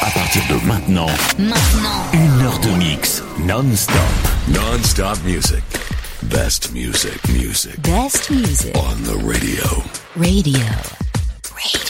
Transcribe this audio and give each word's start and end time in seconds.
À 0.00 0.10
partir 0.10 0.42
de 0.48 0.66
maintenant, 0.66 1.06
Maintenant. 1.38 2.04
une 2.12 2.42
heure 2.42 2.58
de 2.60 2.70
mix 2.70 3.22
non-stop. 3.40 3.94
Non-stop 4.48 5.18
music. 5.24 5.62
Best 6.22 6.72
music, 6.72 7.18
music. 7.28 7.78
Best 7.82 8.30
music. 8.30 8.74
On 8.76 8.96
the 9.04 9.16
radio. 9.24 9.82
Radio. 10.16 10.58
Radio. 11.54 11.87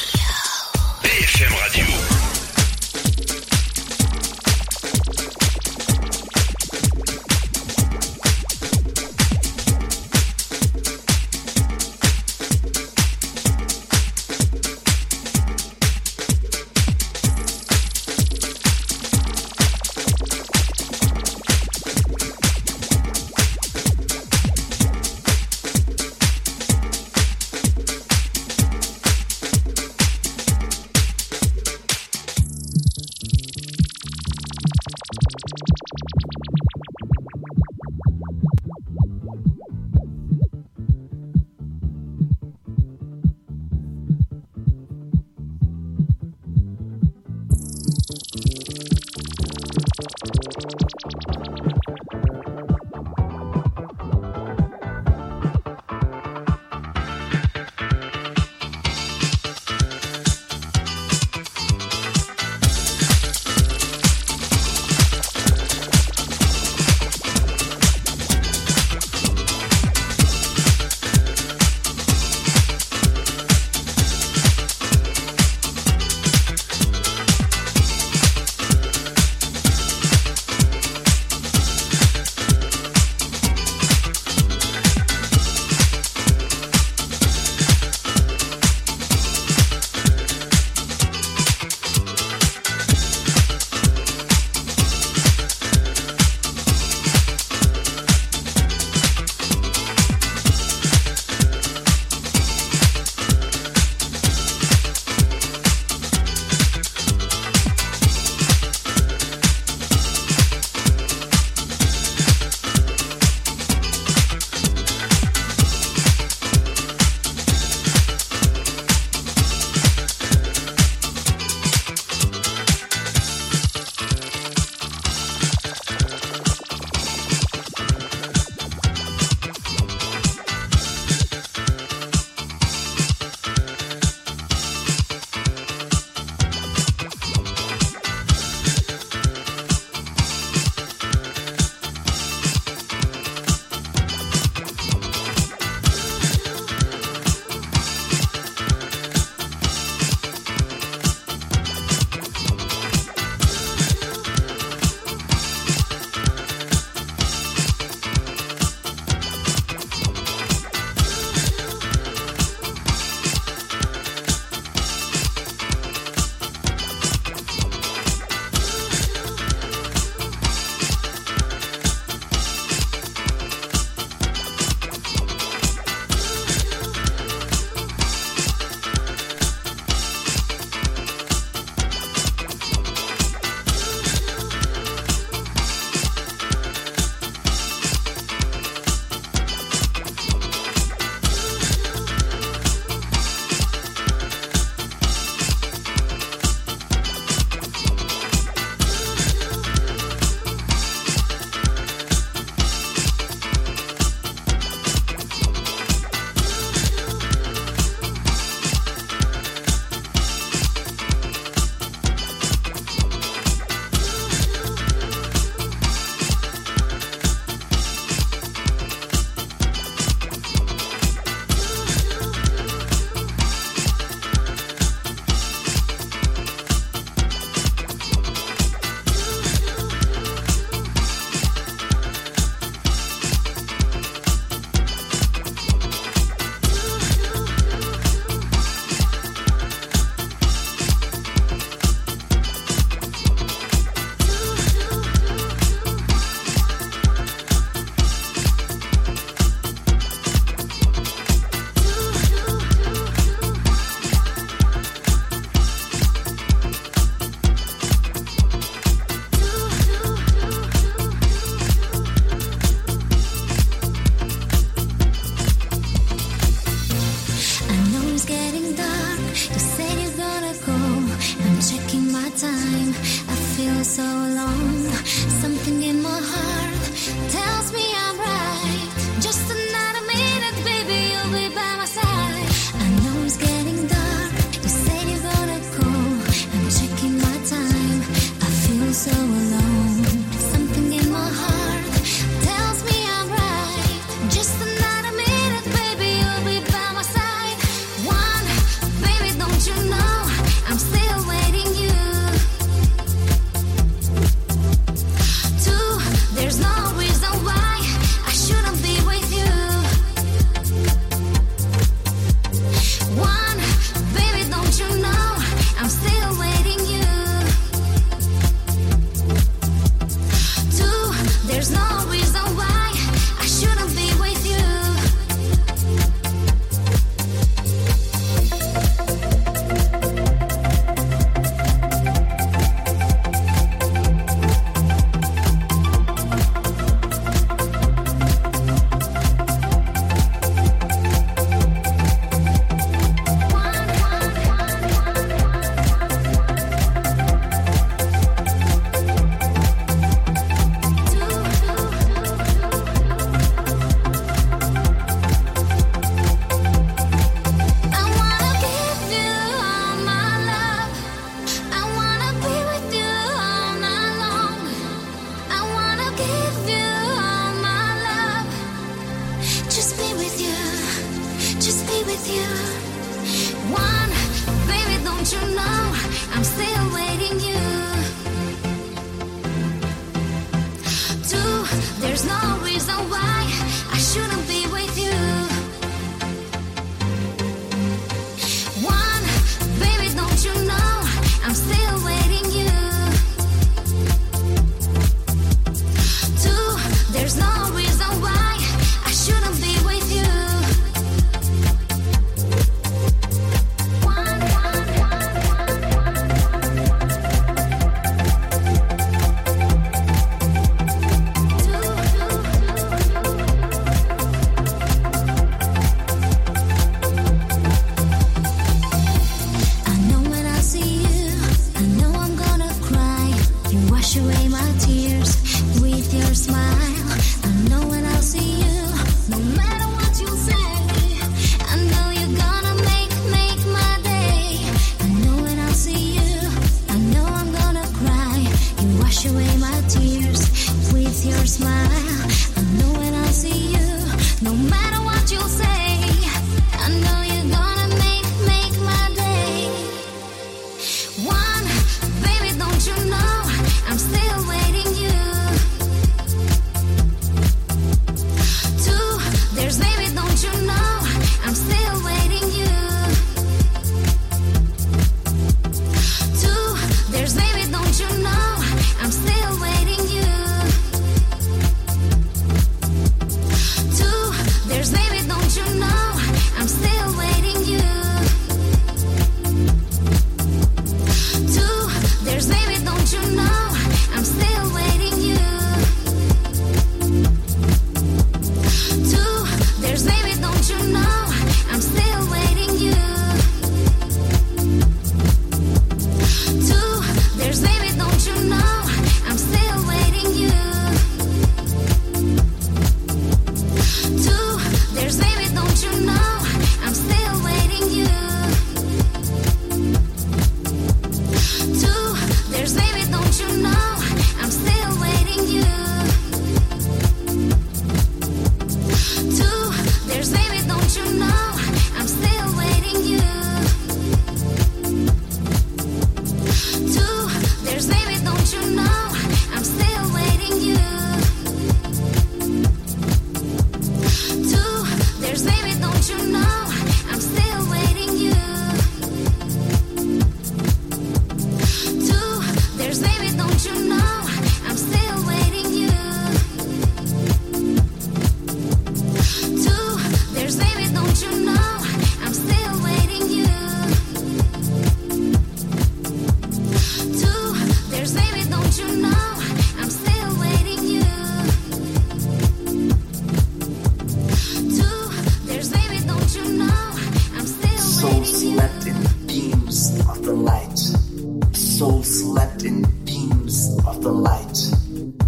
Soul 571.79 572.03
slept 572.03 572.65
in 572.65 572.83
beams 573.05 573.79
of 573.87 574.03
the 574.03 574.11
light. 574.11 574.57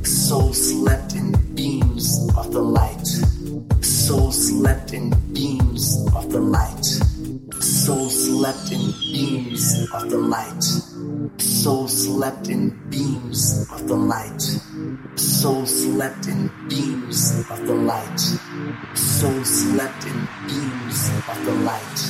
Soul 0.05 0.53
slept 0.53 1.15
in 1.15 1.31
beams 1.55 2.29
of 2.37 2.51
the 2.51 2.61
light. 2.61 3.07
Soul 3.81 4.33
slept 4.33 4.93
in 4.93 5.11
beams 5.33 6.05
of 6.13 6.29
the 6.33 6.41
light. 6.41 6.85
Soul 7.63 8.11
slept 8.11 8.73
in 8.73 8.83
beams 9.13 9.89
of 9.95 10.11
the 10.11 10.19
light. 10.19 10.65
Soul 11.39 11.87
slept 11.87 12.49
in 12.49 12.71
beams 12.91 13.71
of 13.71 13.87
the 13.87 13.95
light. 13.95 14.43
Soul 15.15 15.65
slept 15.67 16.27
in 16.27 16.51
beams 16.69 17.49
of 17.49 17.65
the 17.65 17.75
light. 17.75 18.21
Soul 18.95 19.45
slept 19.45 20.05
in 20.05 20.29
beams 20.49 21.11
of 21.29 21.45
the 21.45 21.55
light. 21.63 22.10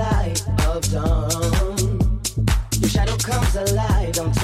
light 0.00 0.40
of 0.66 0.80
dawn. 0.90 2.20
The 2.80 2.88
shadow 2.88 3.16
comes 3.18 3.54
alive, 3.54 4.12
don't 4.14 4.34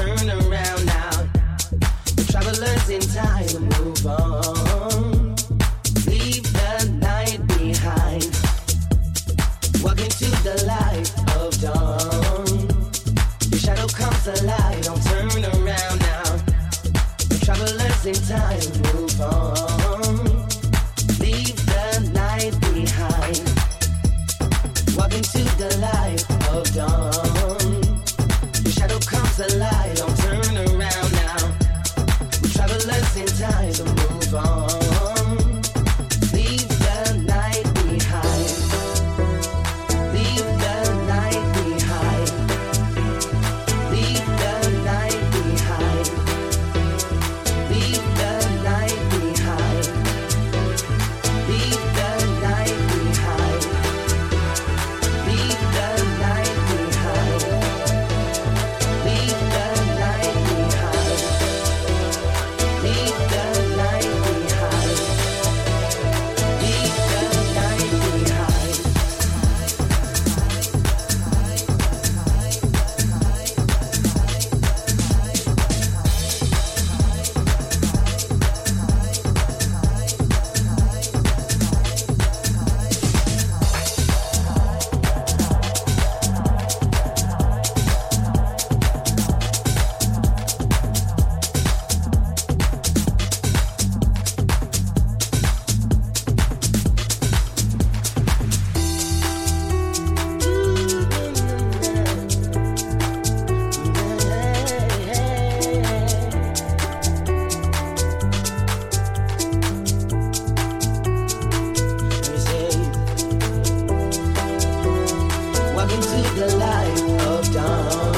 The 116.37 116.45
of 116.45 117.51
dawn. 117.51 118.12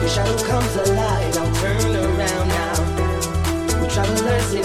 Your 0.00 0.08
shadow 0.08 0.38
comes 0.46 0.76
alive. 0.76 1.36
I'll 1.38 1.54
turn 1.56 1.96
around 1.96 2.48
now. 2.48 3.88
Travelers 3.88 4.54
in 4.54 4.62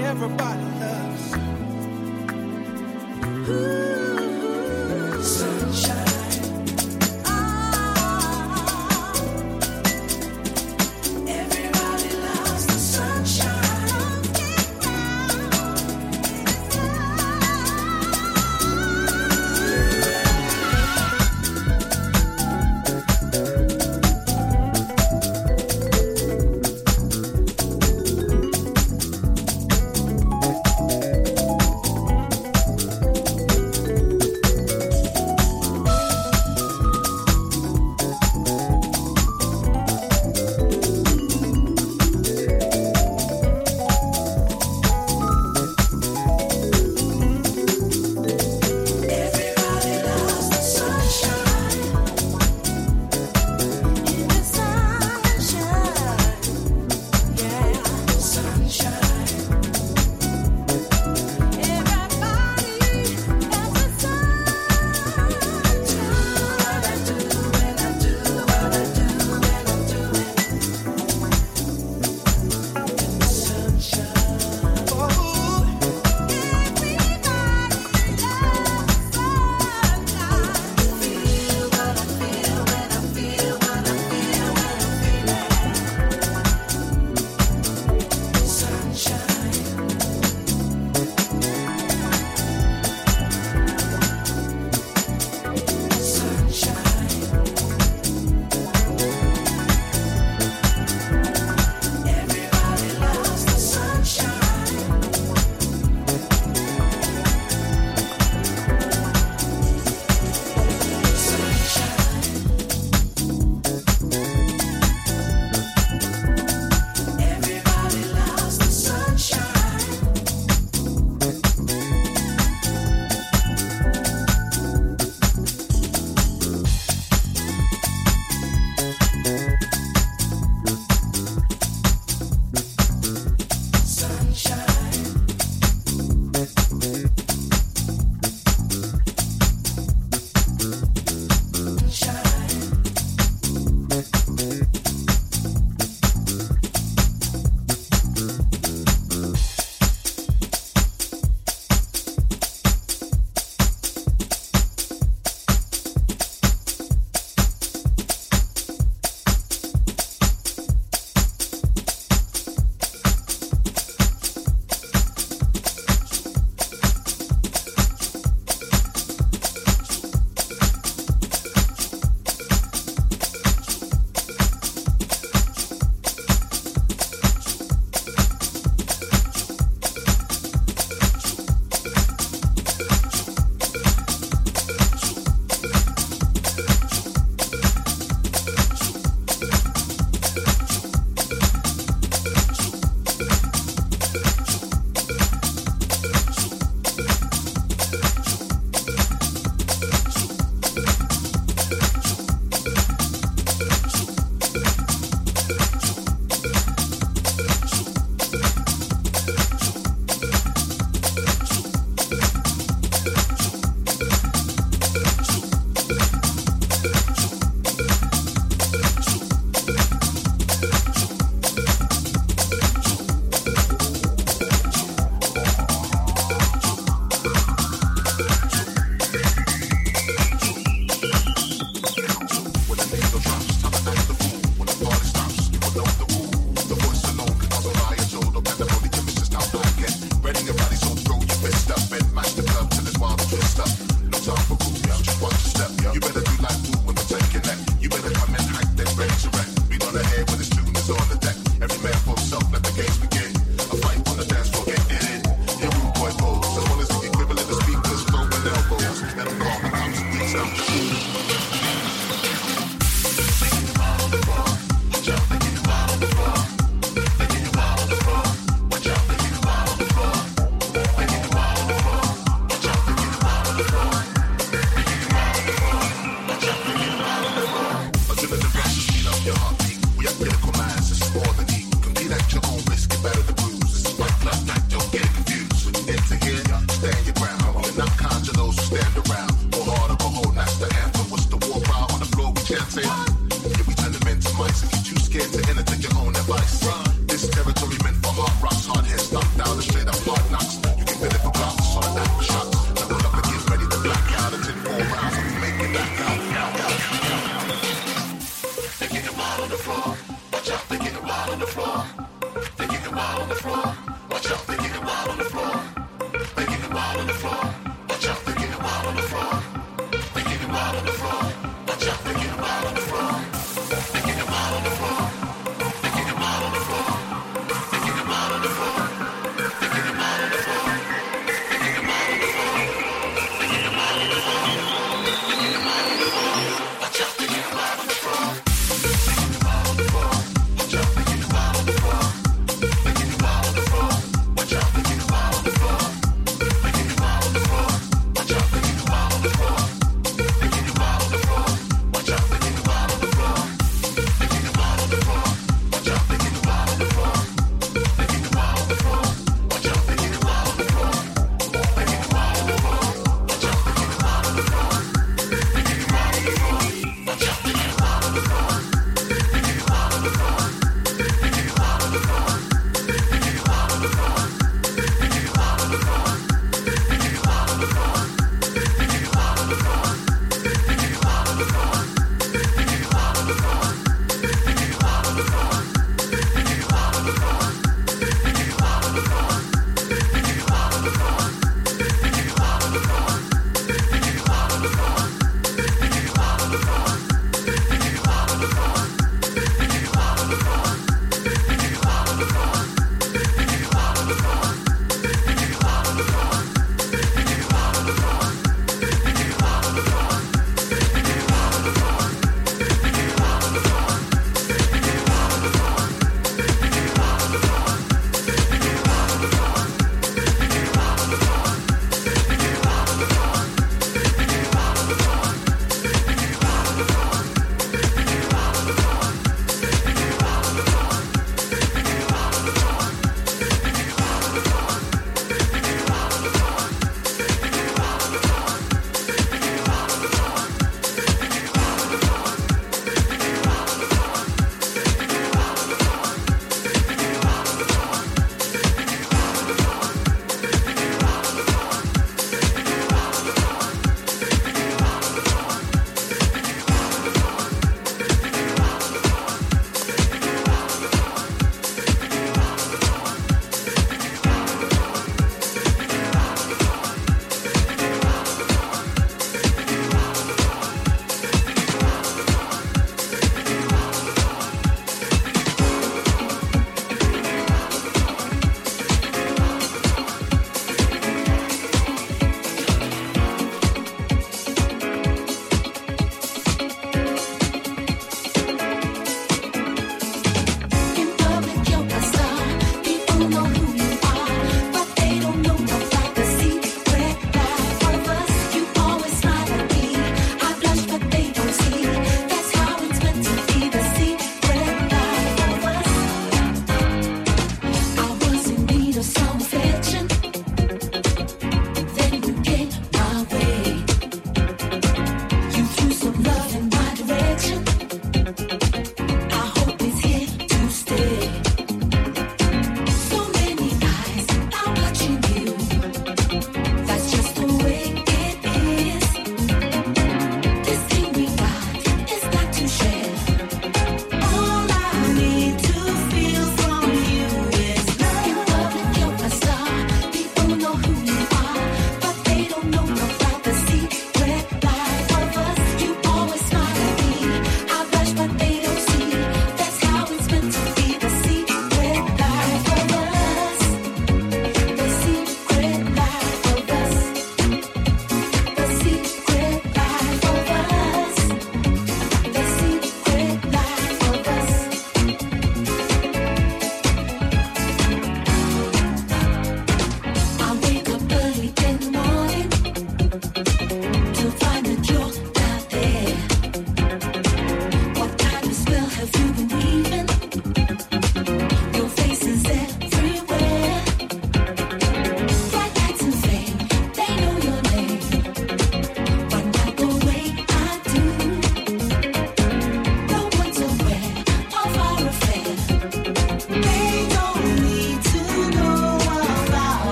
everybody 0.00 0.62
loves. 0.80 1.07